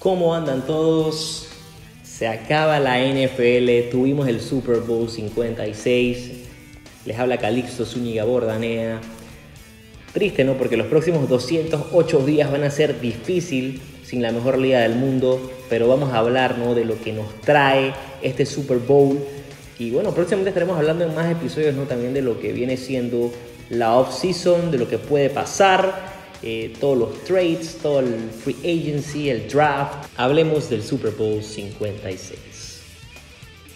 ¿Cómo 0.00 0.34
andan 0.34 0.64
todos? 0.64 1.48
Se 2.02 2.26
acaba 2.26 2.80
la 2.80 2.98
NFL, 3.00 3.90
tuvimos 3.90 4.28
el 4.28 4.40
Super 4.40 4.78
Bowl 4.78 5.10
56. 5.10 6.30
Les 7.04 7.18
habla 7.18 7.36
Calixto 7.36 7.84
Zúñiga 7.84 8.24
Bordanea. 8.24 8.98
Triste, 10.14 10.42
¿no? 10.42 10.54
Porque 10.54 10.78
los 10.78 10.86
próximos 10.86 11.28
208 11.28 12.18
días 12.24 12.50
van 12.50 12.64
a 12.64 12.70
ser 12.70 12.98
difícil 12.98 13.82
sin 14.02 14.22
la 14.22 14.32
mejor 14.32 14.56
liga 14.56 14.80
del 14.80 14.94
mundo, 14.94 15.52
pero 15.68 15.86
vamos 15.86 16.14
a 16.14 16.20
hablar, 16.20 16.56
¿no? 16.56 16.74
De 16.74 16.86
lo 16.86 16.98
que 16.98 17.12
nos 17.12 17.38
trae 17.42 17.92
este 18.22 18.46
Super 18.46 18.78
Bowl. 18.78 19.18
Y 19.78 19.90
bueno, 19.90 20.14
próximamente 20.14 20.48
estaremos 20.48 20.78
hablando 20.78 21.04
en 21.04 21.14
más 21.14 21.30
episodios, 21.30 21.74
¿no? 21.74 21.82
También 21.82 22.14
de 22.14 22.22
lo 22.22 22.40
que 22.40 22.54
viene 22.54 22.78
siendo 22.78 23.30
la 23.68 23.98
off-season, 23.98 24.70
de 24.70 24.78
lo 24.78 24.88
que 24.88 24.96
puede 24.96 25.28
pasar 25.28 26.19
eh, 26.42 26.72
todos 26.80 26.96
los 26.96 27.24
trades, 27.24 27.78
todo 27.82 28.00
el 28.00 28.30
free 28.30 28.56
agency, 28.64 29.28
el 29.28 29.48
draft. 29.48 30.06
Hablemos 30.16 30.70
del 30.70 30.82
Super 30.82 31.10
Bowl 31.10 31.42
56. 31.42 32.80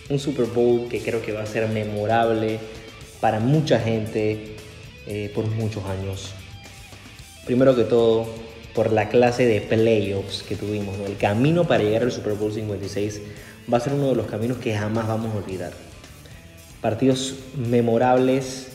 Un 0.08 0.18
Super 0.18 0.46
Bowl 0.46 0.88
que 0.88 1.00
creo 1.00 1.20
que 1.20 1.32
va 1.32 1.42
a 1.42 1.46
ser 1.46 1.68
memorable 1.68 2.58
para 3.20 3.40
mucha 3.40 3.78
gente 3.78 4.56
eh, 5.06 5.30
por 5.34 5.46
muchos 5.46 5.84
años. 5.84 6.32
Primero 7.44 7.76
que 7.76 7.84
todo, 7.84 8.26
por 8.74 8.92
la 8.92 9.08
clase 9.08 9.46
de 9.46 9.60
playoffs 9.60 10.42
que 10.42 10.56
tuvimos. 10.56 10.98
El 11.06 11.16
camino 11.16 11.66
para 11.66 11.84
llegar 11.84 12.02
al 12.02 12.12
Super 12.12 12.32
Bowl 12.32 12.52
56 12.52 13.20
va 13.72 13.78
a 13.78 13.80
ser 13.80 13.92
uno 13.92 14.08
de 14.08 14.14
los 14.14 14.26
caminos 14.26 14.58
que 14.58 14.74
jamás 14.74 15.06
vamos 15.06 15.34
a 15.34 15.38
olvidar. 15.38 15.72
Partidos 16.80 17.36
memorables 17.56 18.68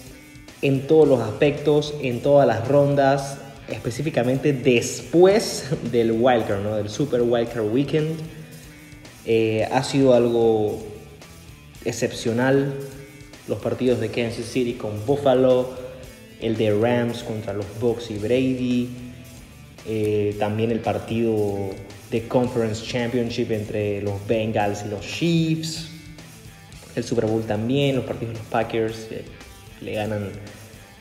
en 0.62 0.88
todos 0.88 1.08
los 1.08 1.20
aspectos, 1.22 1.96
en 2.02 2.22
todas 2.22 2.48
las 2.48 2.68
rondas, 2.68 3.39
específicamente 3.72 4.54
después 4.54 5.66
del 5.92 6.12
Wildcard, 6.12 6.62
¿no? 6.62 6.76
del 6.76 6.90
Super 6.90 7.22
Wildcard 7.22 7.72
Weekend. 7.72 8.20
Eh, 9.26 9.68
ha 9.72 9.84
sido 9.84 10.14
algo 10.14 10.84
excepcional. 11.86 12.74
Los 13.48 13.60
partidos 13.60 14.00
de 14.00 14.10
Kansas 14.10 14.46
City 14.46 14.74
con 14.74 15.06
Buffalo, 15.06 15.70
el 16.40 16.56
de 16.56 16.72
Rams 16.72 17.24
contra 17.24 17.54
los 17.54 17.66
Bucks 17.80 18.12
y 18.12 18.18
Brady, 18.18 18.90
eh, 19.88 20.36
también 20.40 20.72
el 20.72 20.80
partido 20.80 21.70
de 22.12 22.28
Conference 22.28 22.86
Championship 22.86 23.52
entre 23.52 24.02
los 24.02 24.26
Bengals 24.28 24.84
y 24.86 24.90
los 24.90 25.02
Chiefs, 25.02 25.90
el 26.96 27.04
Super 27.04 27.26
Bowl 27.26 27.44
también, 27.44 27.96
los 27.96 28.06
partidos 28.06 28.34
de 28.34 28.40
los 28.40 28.48
Packers 28.50 29.08
eh, 29.12 29.24
le 29.82 29.94
ganan 29.94 30.30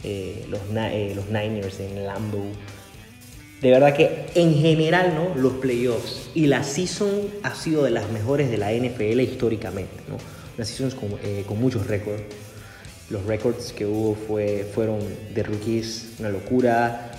eh, 0.05 0.47
los, 0.49 0.61
eh, 0.75 1.13
los 1.15 1.27
Niners 1.27 1.81
en 1.81 2.07
Lambeau. 2.07 2.53
De 3.61 3.71
verdad 3.71 3.95
que 3.95 4.27
en 4.35 4.55
general, 4.55 5.15
¿no? 5.15 5.35
Los 5.41 5.55
playoffs 5.55 6.31
y 6.35 6.47
la 6.47 6.63
season 6.63 7.11
ha 7.43 7.55
sido 7.55 7.83
de 7.83 7.91
las 7.91 8.11
mejores 8.11 8.51
de 8.51 8.57
la 8.59 8.73
NFL 8.73 9.21
históricamente, 9.21 9.97
¿no? 10.09 10.17
Una 10.57 10.65
season 10.65 10.91
con, 10.99 11.19
eh, 11.23 11.45
con 11.47 11.61
muchos 11.61 11.87
récords. 11.87 12.23
Los 13.11 13.25
récords 13.25 13.73
que 13.73 13.87
hubo 13.87 14.15
fue, 14.15 14.69
fueron 14.75 15.01
de 15.35 15.43
rookies, 15.43 16.11
una 16.19 16.29
locura. 16.29 17.13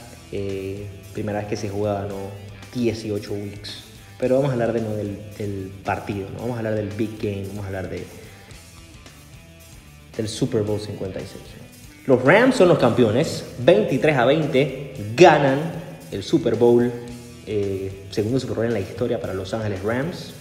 primera 1.14 1.40
vez 1.40 1.48
que 1.48 1.58
se 1.58 1.70
jugaba, 1.70 2.06
¿no? 2.08 2.30
18 2.74 3.34
weeks. 3.34 3.84
Pero 4.20 4.36
vamos 4.36 4.50
a 4.50 4.54
hablar 4.54 4.74
de, 4.74 4.82
¿no? 4.82 4.96
del, 4.96 5.72
partido, 5.84 6.30
¿no? 6.30 6.40
Vamos 6.40 6.56
a 6.56 6.58
hablar 6.60 6.76
del 6.76 6.90
big 6.90 7.18
game, 7.20 7.46
vamos 7.48 7.64
a 7.64 7.68
hablar 7.68 7.90
de, 7.90 8.06
del 10.16 10.28
Super 10.28 10.62
Bowl 10.64 10.80
56. 10.80 11.60
Los 12.10 12.24
Rams 12.24 12.56
son 12.56 12.70
los 12.70 12.80
campeones, 12.80 13.46
23 13.60 14.18
a 14.18 14.26
20, 14.26 14.94
ganan 15.16 15.60
el 16.12 16.24
Super 16.24 16.56
Bowl, 16.56 16.92
eh, 17.46 18.06
segundo 18.10 18.40
Super 18.40 18.56
Bowl 18.56 18.66
en 18.66 18.74
la 18.74 18.80
historia 18.80 19.22
para 19.22 19.36
Los 19.36 19.54
Ángeles 19.54 19.84
Rams. 19.84 20.34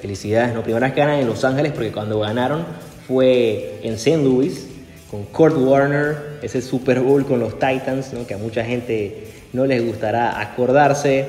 Felicidades, 0.00 0.54
¿no? 0.54 0.62
Primera 0.62 0.86
vez 0.86 0.94
que 0.94 1.00
ganan 1.02 1.18
en 1.18 1.26
Los 1.26 1.44
Ángeles 1.44 1.72
porque 1.72 1.92
cuando 1.92 2.18
ganaron 2.20 2.64
fue 3.06 3.80
en 3.82 3.92
St. 3.92 4.24
Louis 4.24 4.68
con 5.10 5.24
Kurt 5.24 5.54
Warner, 5.54 6.38
ese 6.40 6.62
Super 6.62 7.00
Bowl 7.00 7.26
con 7.26 7.38
los 7.38 7.58
Titans, 7.58 8.14
¿no? 8.14 8.26
que 8.26 8.32
a 8.32 8.38
mucha 8.38 8.64
gente 8.64 9.26
no 9.52 9.66
les 9.66 9.84
gustará 9.84 10.40
acordarse, 10.40 11.26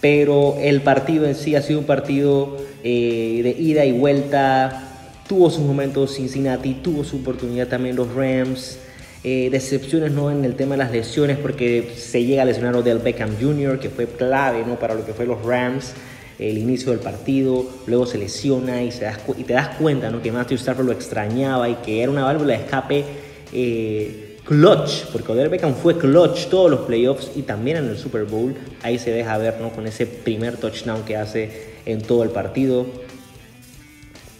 pero 0.00 0.56
el 0.60 0.82
partido 0.82 1.26
en 1.26 1.34
sí 1.34 1.56
ha 1.56 1.62
sido 1.62 1.80
un 1.80 1.86
partido 1.86 2.58
eh, 2.84 3.40
de 3.42 3.50
ida 3.60 3.84
y 3.84 3.90
vuelta, 3.90 4.89
tuvo 5.30 5.48
sus 5.48 5.62
momentos 5.62 6.16
Cincinnati, 6.16 6.74
tuvo 6.74 7.04
su 7.04 7.18
oportunidad 7.18 7.68
también 7.68 7.94
los 7.94 8.12
Rams. 8.12 8.80
Eh, 9.22 9.48
decepciones 9.52 10.10
¿no? 10.10 10.28
en 10.28 10.44
el 10.44 10.56
tema 10.56 10.72
de 10.72 10.78
las 10.78 10.90
lesiones 10.90 11.38
porque 11.38 11.92
se 11.96 12.24
llega 12.24 12.42
a 12.42 12.44
lesionar 12.44 12.74
Odell 12.74 12.98
Beckham 12.98 13.36
Jr., 13.40 13.78
que 13.78 13.90
fue 13.90 14.06
clave 14.06 14.64
¿no? 14.66 14.76
para 14.80 14.94
lo 14.94 15.06
que 15.06 15.12
fue 15.12 15.26
los 15.26 15.40
Rams, 15.44 15.92
el 16.40 16.58
inicio 16.58 16.90
del 16.90 16.98
partido, 16.98 17.64
luego 17.86 18.06
se 18.06 18.18
lesiona 18.18 18.82
y, 18.82 18.90
se 18.90 19.08
y 19.38 19.44
te 19.44 19.52
das 19.52 19.76
cuenta 19.76 20.10
¿no? 20.10 20.20
que 20.20 20.32
Matthew 20.32 20.56
Stafford 20.56 20.86
lo 20.86 20.92
extrañaba 20.92 21.68
y 21.68 21.76
que 21.76 22.02
era 22.02 22.10
una 22.10 22.24
válvula 22.24 22.54
de 22.54 22.64
escape 22.64 23.04
eh, 23.52 24.36
clutch, 24.44 25.04
porque 25.12 25.30
Odell 25.30 25.48
Beckham 25.48 25.76
fue 25.76 25.96
clutch 25.96 26.48
todos 26.48 26.68
los 26.68 26.80
playoffs 26.80 27.30
y 27.36 27.42
también 27.42 27.76
en 27.76 27.84
el 27.84 27.98
Super 27.98 28.24
Bowl, 28.24 28.56
ahí 28.82 28.98
se 28.98 29.12
deja 29.12 29.38
ver 29.38 29.60
¿no? 29.60 29.70
con 29.70 29.86
ese 29.86 30.06
primer 30.06 30.56
touchdown 30.56 31.04
que 31.04 31.16
hace 31.16 31.70
en 31.86 32.02
todo 32.02 32.24
el 32.24 32.30
partido. 32.30 32.86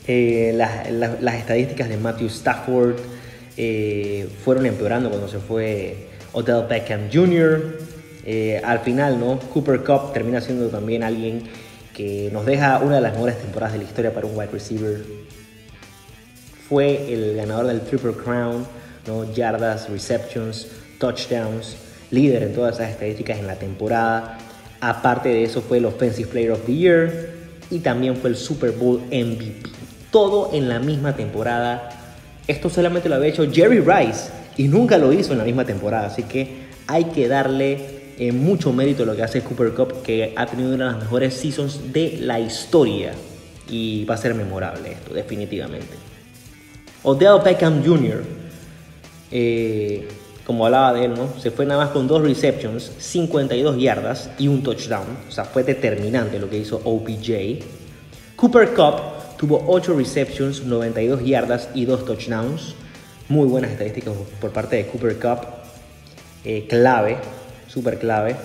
Eh, 0.06 0.52
las, 0.54 1.34
estadísticas 1.34 1.88
de 1.88 1.96
Matthew 1.96 2.28
Stafford 2.28 2.96
eh, 3.56 4.28
fueron 4.44 4.66
empeorando 4.66 5.10
cuando 5.10 5.28
se 5.28 5.38
fue 5.38 6.08
Odell 6.32 6.66
Beckham 6.68 7.10
Jr. 7.12 7.78
Eh, 8.24 8.60
al 8.64 8.80
final, 8.80 9.20
¿no? 9.20 9.38
Cooper 9.38 9.82
Cup 9.82 10.12
termina 10.12 10.40
siendo 10.40 10.68
también 10.68 11.02
alguien 11.02 11.42
que 11.94 12.30
nos 12.32 12.46
deja 12.46 12.78
una 12.78 12.96
de 12.96 13.00
las 13.02 13.12
mejores 13.12 13.38
temporadas 13.38 13.74
de 13.74 13.78
la 13.78 13.84
historia 13.84 14.14
para 14.14 14.26
un 14.26 14.36
wide 14.36 14.50
receiver. 14.50 15.02
Fue 16.68 17.12
el 17.12 17.36
ganador 17.36 17.66
del 17.66 17.80
Triple 17.80 18.12
Crown, 18.12 18.64
¿no? 19.06 19.32
yardas, 19.34 19.90
receptions, 19.90 20.68
touchdowns, 20.98 21.76
líder 22.10 22.44
en 22.44 22.54
todas 22.54 22.76
esas 22.76 22.90
estadísticas 22.90 23.38
en 23.38 23.46
la 23.46 23.56
temporada. 23.56 24.38
Aparte 24.80 25.28
de 25.30 25.44
eso, 25.44 25.60
fue 25.62 25.78
el 25.78 25.84
Offensive 25.84 26.28
Player 26.28 26.52
of 26.52 26.64
the 26.64 26.74
Year 26.74 27.30
y 27.70 27.80
también 27.80 28.16
fue 28.16 28.30
el 28.30 28.36
Super 28.36 28.70
Bowl 28.70 29.00
MVP 29.10 29.79
todo 30.10 30.50
en 30.52 30.68
la 30.68 30.78
misma 30.78 31.16
temporada. 31.16 31.90
Esto 32.46 32.68
solamente 32.68 33.08
lo 33.08 33.16
había 33.16 33.28
hecho 33.28 33.50
Jerry 33.50 33.80
Rice 33.80 34.30
y 34.56 34.68
nunca 34.68 34.98
lo 34.98 35.12
hizo 35.12 35.32
en 35.32 35.38
la 35.38 35.44
misma 35.44 35.64
temporada, 35.64 36.06
así 36.06 36.24
que 36.24 36.68
hay 36.86 37.04
que 37.04 37.28
darle 37.28 38.00
eh, 38.18 38.32
mucho 38.32 38.72
mérito 38.72 39.04
a 39.04 39.06
lo 39.06 39.16
que 39.16 39.22
hace 39.22 39.42
Cooper 39.42 39.72
Cup, 39.72 40.02
que 40.02 40.34
ha 40.36 40.46
tenido 40.46 40.74
una 40.74 40.86
de 40.86 40.92
las 40.92 41.02
mejores 41.02 41.34
seasons 41.34 41.92
de 41.92 42.18
la 42.20 42.40
historia 42.40 43.12
y 43.68 44.04
va 44.04 44.14
a 44.14 44.18
ser 44.18 44.34
memorable 44.34 44.92
esto, 44.92 45.14
definitivamente. 45.14 45.94
Odell 47.02 47.40
Beckham 47.42 47.84
Jr., 47.84 48.22
eh, 49.30 50.08
como 50.44 50.66
hablaba 50.66 50.92
de 50.92 51.04
él, 51.04 51.14
¿no? 51.14 51.28
se 51.38 51.52
fue 51.52 51.64
nada 51.64 51.84
más 51.84 51.92
con 51.92 52.08
dos 52.08 52.20
receptions, 52.22 52.90
52 52.98 53.78
yardas 53.78 54.30
y 54.38 54.48
un 54.48 54.62
touchdown, 54.62 55.06
o 55.28 55.30
sea, 55.30 55.44
fue 55.44 55.62
determinante 55.62 56.38
lo 56.40 56.50
que 56.50 56.58
hizo 56.58 56.80
OBJ. 56.84 57.64
Cooper 58.34 58.74
Cup 58.74 59.19
Tuvo 59.40 59.64
8 59.68 59.96
receptions, 59.96 60.64
92 60.64 61.24
yardas 61.24 61.70
y 61.74 61.86
2 61.86 62.04
touchdowns. 62.04 62.74
Muy 63.30 63.48
buenas 63.48 63.70
estadísticas 63.70 64.12
por 64.38 64.52
parte 64.52 64.76
de 64.76 64.86
Cooper 64.86 65.16
Cup. 65.16 65.46
Eh, 66.44 66.66
clave, 66.68 67.16
súper 67.66 67.98
clave. 67.98 68.36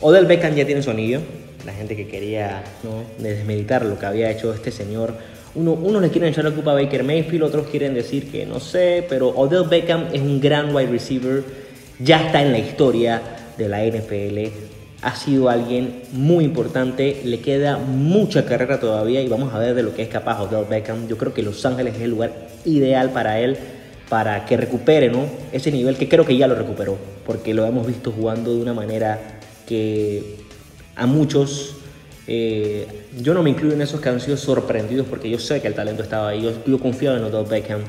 Odell 0.00 0.26
Beckham 0.26 0.54
ya 0.54 0.64
tiene 0.64 0.80
su 0.80 0.92
anillo. 0.92 1.22
La 1.66 1.72
gente 1.72 1.96
que 1.96 2.06
quería 2.06 2.62
¿no? 2.84 3.02
desmeditar 3.18 3.84
lo 3.84 3.98
que 3.98 4.06
había 4.06 4.30
hecho 4.30 4.54
este 4.54 4.70
señor. 4.70 5.14
Uno, 5.56 5.72
unos 5.72 6.00
le 6.00 6.10
quieren 6.10 6.30
echar 6.30 6.44
la 6.44 6.52
culpa 6.52 6.70
a 6.70 6.74
Baker 6.74 7.02
Mayfield, 7.02 7.42
otros 7.42 7.66
quieren 7.66 7.92
decir 7.92 8.30
que 8.30 8.46
no 8.46 8.60
sé, 8.60 9.04
pero 9.08 9.30
Odell 9.30 9.68
Beckham 9.68 10.06
es 10.12 10.20
un 10.20 10.40
gran 10.40 10.72
wide 10.72 10.88
receiver. 10.88 11.42
Ya 11.98 12.26
está 12.26 12.40
en 12.42 12.52
la 12.52 12.60
historia 12.60 13.20
de 13.58 13.68
la 13.68 13.84
NFL 13.84 14.73
ha 15.04 15.14
sido 15.14 15.50
alguien 15.50 16.02
muy 16.12 16.46
importante, 16.46 17.20
le 17.24 17.40
queda 17.40 17.76
mucha 17.76 18.46
carrera 18.46 18.80
todavía 18.80 19.20
y 19.20 19.28
vamos 19.28 19.52
a 19.52 19.58
ver 19.58 19.74
de 19.74 19.82
lo 19.82 19.94
que 19.94 20.02
es 20.02 20.08
capaz 20.08 20.40
Odell 20.40 20.64
Beckham. 20.64 21.08
Yo 21.08 21.18
creo 21.18 21.34
que 21.34 21.42
Los 21.42 21.64
Ángeles 21.66 21.96
es 21.96 22.02
el 22.02 22.10
lugar 22.10 22.32
ideal 22.64 23.10
para 23.10 23.38
él, 23.38 23.58
para 24.08 24.46
que 24.46 24.56
recupere 24.56 25.10
¿no? 25.10 25.26
ese 25.52 25.70
nivel 25.70 25.98
que 25.98 26.08
creo 26.08 26.24
que 26.24 26.38
ya 26.38 26.46
lo 26.48 26.54
recuperó, 26.54 26.96
porque 27.26 27.52
lo 27.52 27.66
hemos 27.66 27.86
visto 27.86 28.12
jugando 28.12 28.54
de 28.54 28.62
una 28.62 28.72
manera 28.72 29.20
que 29.66 30.36
a 30.96 31.04
muchos, 31.04 31.76
eh, 32.26 32.86
yo 33.20 33.34
no 33.34 33.42
me 33.42 33.50
incluyo 33.50 33.74
en 33.74 33.82
esos 33.82 34.00
que 34.00 34.08
han 34.08 34.20
sido 34.20 34.38
sorprendidos 34.38 35.06
porque 35.06 35.28
yo 35.28 35.38
sé 35.38 35.60
que 35.60 35.68
el 35.68 35.74
talento 35.74 36.02
estaba 36.02 36.30
ahí, 36.30 36.40
yo, 36.40 36.52
yo 36.64 36.78
confiaba 36.78 37.18
en 37.18 37.24
Odell 37.24 37.44
Beckham 37.46 37.82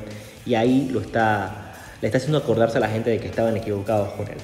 y 0.44 0.54
ahí 0.54 0.90
lo 0.92 1.00
está, 1.00 1.72
le 2.02 2.08
está 2.08 2.18
haciendo 2.18 2.36
acordarse 2.36 2.76
a 2.76 2.80
la 2.80 2.88
gente 2.88 3.08
de 3.08 3.20
que 3.20 3.26
estaban 3.26 3.56
equivocados 3.56 4.12
con 4.12 4.28
él. 4.28 4.36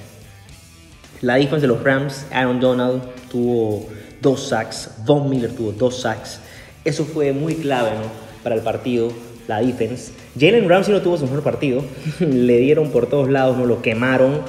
La 1.22 1.36
defensa 1.36 1.58
de 1.60 1.68
los 1.68 1.82
Rams, 1.82 2.26
Aaron 2.32 2.58
Donald 2.58 3.02
tuvo 3.30 3.88
dos 4.20 4.48
sacks, 4.48 4.90
Von 5.04 5.30
Miller 5.30 5.52
tuvo 5.52 5.70
dos 5.70 6.00
sacks. 6.00 6.40
Eso 6.84 7.04
fue 7.04 7.32
muy 7.32 7.54
clave 7.54 7.90
¿no? 7.90 8.10
para 8.42 8.56
el 8.56 8.60
partido, 8.60 9.12
la 9.46 9.60
defense. 9.60 10.12
Jalen 10.38 10.68
Ramsey 10.68 10.92
no 10.92 11.00
tuvo 11.00 11.16
su 11.16 11.26
mejor 11.26 11.44
partido. 11.44 11.84
Le 12.18 12.58
dieron 12.58 12.90
por 12.90 13.08
todos 13.08 13.30
lados, 13.30 13.56
no 13.56 13.66
lo 13.66 13.82
quemaron. 13.82 14.40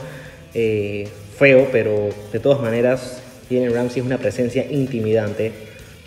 Eh, 0.55 1.07
feo, 1.37 1.67
pero 1.71 2.09
de 2.31 2.39
todas 2.39 2.59
maneras, 2.59 3.21
Jalen 3.49 3.71
Ramsey 3.71 4.01
es 4.01 4.05
una 4.07 4.17
presencia 4.17 4.65
intimidante. 4.71 5.51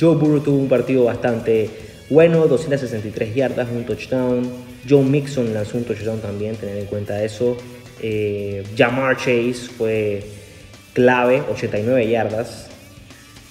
Joe 0.01 0.17
Burrow 0.17 0.41
tuvo 0.41 0.59
un 0.59 0.69
partido 0.69 1.05
bastante 1.05 1.71
bueno, 2.11 2.47
263 2.49 3.35
yardas, 3.37 3.69
un 3.71 3.85
touchdown. 3.85 4.51
Joe 4.89 5.05
Mixon 5.05 5.55
lanzó 5.55 5.79
un 5.79 5.85
touchdown 5.85 6.21
también, 6.21 6.57
tener 6.57 6.79
en 6.79 6.87
cuenta 6.87 7.23
eso. 7.23 7.57
Eh, 8.03 8.65
Jamar 8.77 9.17
Chase 9.17 9.69
fue 9.77 10.23
clave, 10.97 11.43
89 11.51 12.09
yardas. 12.09 12.69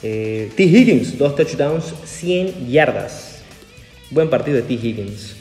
Eh, 0.01 0.51
T. 0.55 0.63
Higgins, 0.63 1.15
dos 1.15 1.35
touchdowns, 1.35 1.93
100 2.03 2.71
yardas. 2.71 3.43
Buen 4.09 4.31
partido 4.31 4.57
de 4.57 4.63
T. 4.63 4.73
Higgins. 4.73 5.35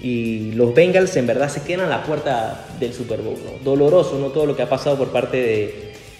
Y 0.00 0.52
los 0.52 0.72
Bengals 0.72 1.16
en 1.16 1.26
verdad 1.26 1.48
se 1.48 1.62
quedan 1.62 1.86
a 1.86 1.88
la 1.88 2.04
puerta 2.04 2.66
del 2.78 2.92
Super 2.92 3.20
Bowl. 3.20 3.36
Doloroso 3.64 4.16
¿no? 4.20 4.28
todo 4.28 4.46
lo 4.46 4.54
que 4.54 4.62
ha 4.62 4.68
pasado 4.68 4.96
por 4.96 5.08
parte 5.08 5.36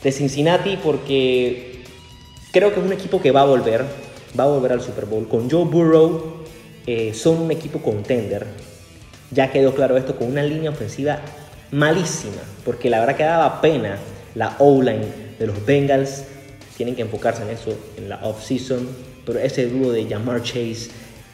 de, 0.03 0.11
Cincinnati 0.11 0.77
porque 0.83 1.81
creo 2.53 2.75
que 2.75 2.81
es 2.81 2.85
un 2.85 2.93
equipo 2.93 3.23
que 3.23 3.31
va 3.31 3.41
a 3.41 3.47
volver, 3.47 3.85
va 4.39 4.45
a 4.45 4.49
volver 4.49 4.73
al 4.73 4.83
Super 4.83 5.07
Bowl. 5.07 5.29
Con 5.29 5.49
Joe 5.49 5.65
Burrow 5.65 6.43
eh, 6.87 7.15
son 7.15 7.41
un 7.41 7.51
equipo 7.53 7.79
contender. 7.79 8.47
Ya 9.31 9.53
quedó 9.53 9.75
claro 9.75 9.97
esto 9.97 10.17
con 10.17 10.29
una 10.29 10.43
línea 10.43 10.71
ofensiva 10.71 11.21
malísima, 11.71 12.43
porque 12.65 12.91
la 12.91 13.01
verdad 13.01 13.17
que 13.17 13.23
daba 13.23 13.61
pena 13.61 13.99
la 14.35 14.57
O-line 14.59 15.07
de 15.39 15.47
los 15.47 15.65
Bengals. 15.65 16.25
Tienen 16.77 16.97
que 16.97 17.03
enfocarse 17.03 17.43
en 17.43 17.51
eso 17.51 17.77
en 17.97 18.09
la 18.09 18.17
off-season, 18.25 18.89
pero 19.25 19.39
ese 19.39 19.69
dúo 19.69 19.93
de 19.93 20.07
Jamar 20.07 20.43
Chase 20.43 20.91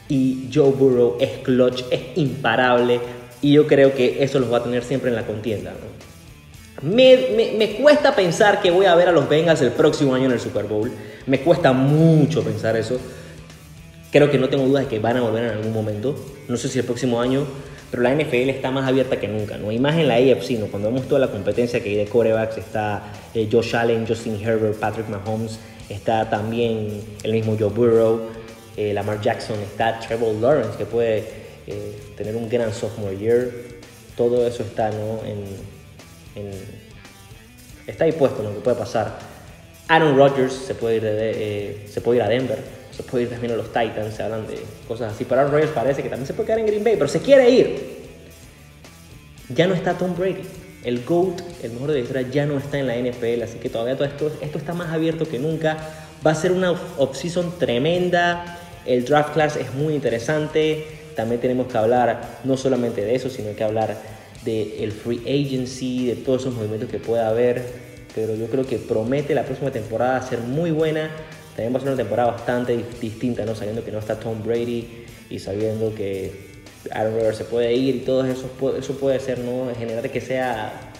y 0.08 0.50
Joe 0.52 0.70
Burrow 0.70 1.16
es 1.20 1.38
clutch, 1.42 1.84
es 1.90 2.00
imparable 2.16 3.00
y 3.42 3.52
yo 3.52 3.66
creo 3.66 3.94
que 3.94 4.22
eso 4.22 4.38
los 4.38 4.52
va 4.52 4.58
a 4.58 4.62
tener 4.62 4.84
siempre 4.84 5.08
en 5.10 5.16
la 5.16 5.26
contienda. 5.26 5.72
Me, 6.82 7.54
me, 7.58 7.76
cuesta 7.76 8.14
pensar 8.14 8.62
que 8.62 8.70
voy 8.70 8.86
a 8.86 8.94
ver 8.94 9.08
a 9.08 9.12
los 9.12 9.28
Bengals 9.28 9.60
el 9.60 9.72
próximo 9.72 10.14
año 10.14 10.26
en 10.26 10.32
el 10.32 10.40
Super 10.40 10.64
Bowl. 10.64 10.90
Me 11.26 11.40
cuesta 11.40 11.72
mucho 11.72 12.42
pensar 12.42 12.76
eso. 12.76 12.98
Creo 14.10 14.30
que 14.30 14.38
no 14.38 14.48
tengo 14.48 14.64
dudas 14.64 14.84
de 14.84 14.88
que 14.88 14.98
van 14.98 15.18
a 15.18 15.20
volver 15.20 15.44
en 15.44 15.50
algún 15.50 15.72
momento. 15.72 16.16
No 16.48 16.56
sé 16.56 16.68
si 16.68 16.78
el 16.78 16.86
próximo 16.86 17.20
año, 17.20 17.44
pero 17.90 18.02
la 18.02 18.14
NFL 18.14 18.50
está 18.50 18.70
más 18.70 18.88
abierta 18.88 19.18
que 19.18 19.28
nunca. 19.28 19.56
¿no? 19.58 19.70
hay 19.70 19.78
más 19.78 19.96
en 19.96 20.08
la 20.08 20.14
AFC, 20.14 20.52
¿no? 20.58 20.66
cuando 20.66 20.90
vemos 20.90 21.08
toda 21.08 21.20
la 21.20 21.28
competencia 21.28 21.82
que 21.82 21.90
hay 21.90 21.96
de 21.96 22.06
corebacks, 22.06 22.58
está 22.58 23.12
eh, 23.34 23.48
Josh 23.50 23.74
Allen, 23.74 24.06
Justin 24.06 24.40
Herbert, 24.40 24.78
Patrick 24.78 25.08
Mahomes, 25.08 25.58
está 25.88 26.30
también 26.30 27.02
el 27.22 27.32
mismo 27.32 27.56
Joe 27.58 27.70
Burrow, 27.70 28.20
eh, 28.76 28.92
Lamar 28.94 29.20
Jackson, 29.20 29.58
está 29.60 29.98
Trevor 29.98 30.34
Lawrence, 30.36 30.78
que 30.78 30.86
puede 30.86 31.24
eh, 31.66 31.98
tener 32.16 32.36
un 32.36 32.48
gran 32.48 32.72
sophomore 32.72 33.18
year. 33.18 33.50
Todo 34.16 34.46
eso 34.46 34.62
está 34.62 34.90
¿no? 34.90 35.20
en, 35.24 36.50
está 37.86 38.04
ahí 38.04 38.12
lo 38.12 38.54
que 38.54 38.60
puede 38.60 38.76
pasar. 38.76 39.18
Aaron 39.88 40.16
Rodgers 40.16 40.52
se 40.52 40.74
puede 40.74 40.96
ir, 40.96 41.02
eh, 41.04 41.86
se 41.90 42.00
puede 42.00 42.18
ir 42.18 42.22
a 42.22 42.28
Denver, 42.28 42.58
se 43.00 43.08
puede 43.10 43.24
ir 43.24 43.30
también 43.30 43.54
a 43.54 43.56
los 43.56 43.68
Titans, 43.68 44.14
se 44.14 44.22
hablan 44.22 44.46
de 44.46 44.58
cosas 44.86 45.14
así. 45.14 45.24
Pero 45.24 45.40
Aaron 45.40 45.52
Rodgers 45.52 45.72
parece 45.72 46.02
que 46.02 46.08
también 46.08 46.26
se 46.26 46.34
puede 46.34 46.48
quedar 46.48 46.58
en 46.58 46.66
Green 46.66 46.84
Bay, 46.84 46.94
pero 46.94 47.08
se 47.08 47.20
quiere 47.20 47.48
ir. 47.48 48.00
Ya 49.48 49.66
no 49.66 49.74
está 49.74 49.94
Tom 49.94 50.14
Brady. 50.16 50.42
El 50.84 51.04
GOAT, 51.04 51.40
el 51.62 51.72
mejor 51.72 51.88
de 51.88 51.94
la 51.94 52.00
historia, 52.00 52.28
ya 52.30 52.46
no 52.46 52.58
está 52.58 52.78
en 52.78 52.86
la 52.86 52.96
NFL, 52.96 53.42
así 53.42 53.58
que 53.58 53.68
todavía 53.68 53.96
todo 53.96 54.06
esto, 54.06 54.32
esto 54.40 54.58
está 54.58 54.74
más 54.74 54.92
abierto 54.92 55.26
que 55.26 55.38
nunca. 55.38 55.76
Va 56.24 56.32
a 56.32 56.34
ser 56.34 56.52
una 56.52 56.72
off-season 56.72 57.58
tremenda. 57.58 58.58
El 58.86 59.04
draft 59.04 59.32
class 59.32 59.56
es 59.56 59.72
muy 59.74 59.94
interesante. 59.94 60.86
También 61.16 61.40
tenemos 61.40 61.66
que 61.66 61.78
hablar 61.78 62.40
no 62.44 62.56
solamente 62.56 63.02
de 63.02 63.14
eso, 63.14 63.30
sino 63.30 63.54
que 63.54 63.64
hablar 63.64 63.96
del 64.44 64.92
free 64.92 65.20
agency, 65.20 66.06
de 66.06 66.16
todos 66.16 66.42
esos 66.42 66.54
movimientos 66.54 66.90
que 66.90 66.98
pueda 66.98 67.28
haber. 67.28 67.62
Pero 68.14 68.34
yo 68.34 68.46
creo 68.46 68.66
que 68.66 68.78
promete 68.78 69.34
la 69.34 69.44
próxima 69.44 69.70
temporada 69.70 70.22
ser 70.22 70.40
muy 70.40 70.70
buena. 70.70 71.10
También 71.54 71.72
va 71.74 71.78
a 71.78 71.80
ser 71.80 71.88
una 71.88 71.96
temporada 71.96 72.30
bastante 72.32 72.84
distinta, 73.00 73.44
¿no? 73.44 73.54
Sabiendo 73.54 73.84
que 73.84 73.90
no 73.90 73.98
está 73.98 74.18
Tom 74.18 74.42
Brady 74.42 75.06
y 75.28 75.38
sabiendo 75.38 75.94
que 75.94 76.50
Aaron 76.90 77.14
Rodgers 77.14 77.38
se 77.38 77.44
puede 77.44 77.74
ir 77.74 77.96
y 77.96 77.98
todo 78.00 78.24
eso, 78.24 78.50
eso 78.78 78.94
puede 78.94 79.20
ser, 79.20 79.40
¿no? 79.40 79.72
Generar 79.76 80.08
que 80.10 80.20
sea 80.20 80.92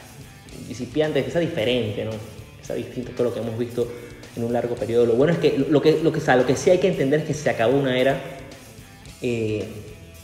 disipiante, 0.69 1.25
que 1.25 1.31
sea 1.31 1.41
diferente, 1.41 2.05
¿no? 2.05 2.11
Que 2.11 2.65
sea 2.65 2.77
distinto 2.77 3.13
a 3.19 3.25
lo 3.25 3.35
que 3.35 3.41
hemos 3.41 3.59
visto 3.59 3.89
en 4.37 4.45
un 4.45 4.53
largo 4.53 4.75
periodo. 4.75 5.07
Lo 5.07 5.15
bueno 5.15 5.33
es 5.33 5.39
que 5.39 5.59
lo 5.59 5.81
que, 5.81 6.01
lo 6.03 6.13
que, 6.13 6.21
lo 6.21 6.47
que 6.47 6.57
sí 6.57 6.71
hay 6.71 6.79
que 6.79 6.89
entender 6.89 7.21
es 7.21 7.27
que 7.27 7.35
se 7.35 7.51
acabó 7.51 7.79
una 7.79 7.99
era. 7.99 8.21
Eh, 9.23 9.65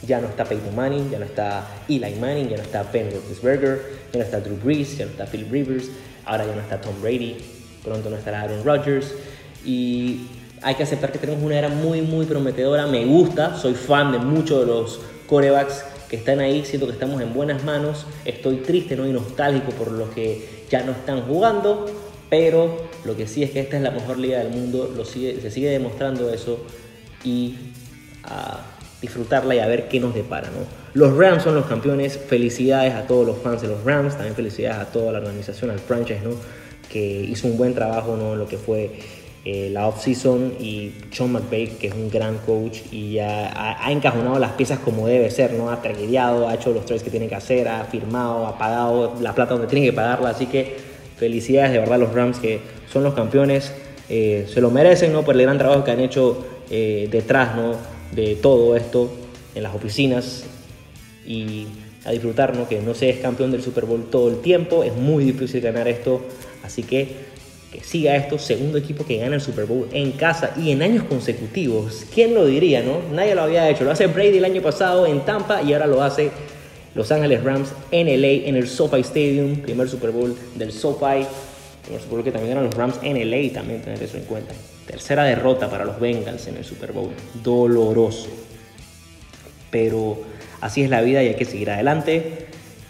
ya 0.05 0.21
no 0.21 0.27
está 0.27 0.45
Peyton 0.45 0.75
Manning, 0.75 1.09
ya 1.09 1.19
no 1.19 1.25
está 1.25 1.67
Eli 1.89 2.15
Manning, 2.19 2.49
ya 2.49 2.57
no 2.57 2.63
está 2.63 2.83
Ben 2.83 3.09
Roethlisberger, 3.11 3.81
ya 4.13 4.19
no 4.19 4.25
está 4.25 4.39
Drew 4.39 4.57
Brees, 4.57 4.97
ya 4.97 5.05
no 5.05 5.11
está 5.11 5.25
Phil 5.25 5.47
Rivers, 5.49 5.89
ahora 6.25 6.45
ya 6.45 6.53
no 6.53 6.61
está 6.61 6.79
Tom 6.79 6.93
Brady, 7.01 7.37
pronto 7.83 8.09
no 8.09 8.17
estará 8.17 8.43
Aaron 8.43 8.63
Rodgers. 8.63 9.13
Y 9.67 10.21
hay 10.61 10.75
que 10.75 10.83
aceptar 10.83 11.11
que 11.11 11.19
tenemos 11.19 11.43
una 11.43 11.59
era 11.59 11.69
muy, 11.69 12.01
muy 12.01 12.25
prometedora. 12.25 12.87
Me 12.87 13.05
gusta, 13.05 13.55
soy 13.57 13.73
fan 13.73 14.13
de 14.13 14.19
muchos 14.19 14.61
de 14.61 14.65
los 14.65 15.01
corebacks 15.27 15.83
que 16.09 16.15
están 16.15 16.39
ahí, 16.39 16.63
siento 16.63 16.87
que 16.87 16.93
estamos 16.93 17.21
en 17.21 17.33
buenas 17.33 17.63
manos. 17.63 18.05
Estoy 18.25 18.57
triste 18.57 18.95
¿no? 18.95 19.05
y 19.05 19.11
nostálgico 19.11 19.71
por 19.71 19.91
los 19.91 20.09
que 20.09 20.65
ya 20.69 20.83
no 20.83 20.93
están 20.93 21.21
jugando, 21.23 21.85
pero 22.29 22.77
lo 23.03 23.15
que 23.15 23.27
sí 23.27 23.43
es 23.43 23.51
que 23.51 23.59
esta 23.59 23.77
es 23.77 23.83
la 23.83 23.91
mejor 23.91 24.17
liga 24.17 24.39
del 24.39 24.49
mundo, 24.49 24.93
se 25.05 25.51
sigue 25.51 25.69
demostrando 25.69 26.29
eso 26.33 26.59
y 27.23 27.55
a 28.23 28.61
disfrutarla 29.01 29.53
y 29.53 29.59
a 29.59 29.67
ver 29.67 29.89
qué 29.89 29.99
nos 29.99 30.15
depara. 30.15 30.47
¿no? 30.47 30.59
Los 30.93 31.15
Rams 31.17 31.43
son 31.43 31.55
los 31.55 31.65
campeones, 31.65 32.17
felicidades 32.17 32.93
a 32.93 33.05
todos 33.05 33.27
los 33.27 33.37
fans 33.37 33.61
de 33.61 33.67
los 33.67 33.83
Rams, 33.83 34.13
también 34.13 34.35
felicidades 34.35 34.79
a 34.79 34.85
toda 34.91 35.11
la 35.11 35.19
organización, 35.19 35.71
al 35.71 35.79
franchise, 35.79 36.21
¿no? 36.23 36.31
que 36.89 36.99
hizo 36.99 37.47
un 37.47 37.57
buen 37.57 37.73
trabajo 37.73 38.15
¿no? 38.15 38.33
en 38.33 38.39
lo 38.39 38.47
que 38.47 38.57
fue 38.57 38.99
eh, 39.45 39.69
la 39.71 39.87
off-season 39.87 40.55
y 40.59 40.91
Sean 41.11 41.31
McVay, 41.31 41.67
que 41.79 41.87
es 41.87 41.93
un 41.93 42.09
gran 42.09 42.37
coach 42.39 42.79
y 42.91 43.13
ya 43.13 43.51
ha, 43.55 43.91
encajonado 43.91 44.39
las 44.39 44.51
piezas 44.51 44.79
como 44.79 45.07
debe 45.07 45.31
ser, 45.31 45.53
¿no? 45.53 45.71
ha 45.71 45.81
tragueado, 45.81 46.49
ha 46.49 46.55
hecho 46.55 46.73
los 46.73 46.85
trades 46.85 47.03
que 47.03 47.09
tiene 47.09 47.29
que 47.29 47.35
hacer, 47.35 47.67
ha 47.67 47.85
firmado, 47.85 48.45
ha 48.45 48.57
pagado 48.57 49.15
la 49.21 49.33
plata 49.33 49.53
donde 49.53 49.67
tiene 49.67 49.85
que 49.85 49.93
pagarla, 49.93 50.31
así 50.31 50.47
que 50.47 50.75
felicidades 51.17 51.71
de 51.71 51.79
verdad 51.79 51.95
a 51.95 51.99
los 51.99 52.13
Rams 52.13 52.39
que 52.39 52.59
son 52.91 53.03
los 53.03 53.13
campeones, 53.13 53.71
eh, 54.09 54.47
se 54.53 54.59
lo 54.59 54.69
merecen 54.69 55.13
¿no? 55.13 55.23
por 55.23 55.35
el 55.35 55.43
gran 55.43 55.57
trabajo 55.57 55.83
que 55.83 55.91
han 55.91 56.01
hecho 56.01 56.45
eh, 56.69 57.07
detrás 57.09 57.55
¿no? 57.55 57.75
de 58.11 58.35
todo 58.35 58.75
esto 58.75 59.09
en 59.55 59.63
las 59.63 59.73
oficinas 59.73 60.43
y 61.25 61.67
a 62.03 62.11
disfrutar, 62.11 62.55
¿no? 62.55 62.67
que 62.67 62.81
no 62.81 62.93
se 62.93 63.09
es 63.09 63.19
campeón 63.19 63.51
del 63.51 63.61
Super 63.61 63.85
Bowl 63.85 64.09
todo 64.09 64.29
el 64.29 64.41
tiempo, 64.41 64.83
es 64.83 64.95
muy 64.95 65.23
difícil 65.23 65.61
ganar 65.61 65.87
esto, 65.87 66.21
así 66.63 66.83
que 66.83 67.36
que 67.71 67.83
siga 67.83 68.15
esto, 68.15 68.39
segundo 68.39 68.77
equipo 68.77 69.05
que 69.05 69.17
gana 69.17 69.35
el 69.35 69.41
Super 69.41 69.65
Bowl 69.65 69.87
en 69.91 70.13
casa 70.13 70.53
y 70.57 70.71
en 70.71 70.81
años 70.81 71.03
consecutivos. 71.03 72.05
¿Quién 72.13 72.33
lo 72.33 72.45
diría, 72.45 72.81
no? 72.81 72.99
Nadie 73.13 73.35
lo 73.35 73.41
había 73.41 73.69
hecho. 73.69 73.83
Lo 73.83 73.91
hace 73.91 74.07
Brady 74.07 74.37
el 74.37 74.45
año 74.45 74.61
pasado 74.61 75.05
en 75.05 75.21
Tampa 75.21 75.61
y 75.61 75.73
ahora 75.73 75.87
lo 75.87 76.01
hace 76.01 76.31
Los 76.95 77.11
Ángeles 77.11 77.43
Rams 77.43 77.73
en 77.91 78.07
LA, 78.07 78.47
en 78.47 78.55
el 78.55 78.67
SoFi 78.67 79.01
Stadium, 79.01 79.57
primer 79.57 79.89
Super 79.89 80.11
Bowl 80.11 80.35
del 80.55 80.71
SoFi. 80.71 81.25
Primer 81.85 82.23
que 82.23 82.31
también 82.31 82.55
ganan 82.55 82.65
los 82.65 82.73
Rams 82.73 82.99
en 83.01 83.17
LA, 83.29 83.53
también 83.53 83.81
tener 83.81 84.01
eso 84.01 84.17
en 84.17 84.23
cuenta. 84.23 84.53
Tercera 84.85 85.25
derrota 85.25 85.69
para 85.69 85.83
los 85.83 85.99
Bengals 85.99 86.47
en 86.47 86.57
el 86.57 86.63
Super 86.63 86.93
Bowl. 86.93 87.11
Doloroso. 87.43 88.29
Pero 89.69 90.21
así 90.61 90.83
es 90.83 90.89
la 90.89 91.01
vida 91.01 91.21
y 91.21 91.27
hay 91.27 91.35
que 91.35 91.45
seguir 91.45 91.69
adelante. 91.69 92.46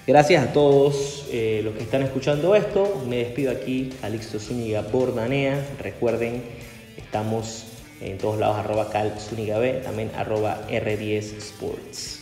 Gracias 0.08 0.42
a 0.42 0.54
todos 0.54 1.26
eh, 1.34 1.60
los 1.66 1.76
que 1.76 1.84
están 1.84 2.02
escuchando 2.02 2.56
esto. 2.56 3.04
Me 3.10 3.18
despido 3.18 3.52
aquí, 3.52 3.90
Calixto 4.00 4.40
Zúñiga 4.40 4.82
Bordanea. 4.84 5.62
Recuerden, 5.82 6.44
estamos 6.96 7.66
en 8.00 8.18
todos 8.18 8.40
lados, 8.40 8.56
arroba 8.56 8.90
Cal 8.90 9.20
Zúñiga 9.20 9.58
B, 9.60 9.82
también 9.84 10.10
arroba 10.16 10.66
R10 10.70 11.36
Sports. 11.40 12.17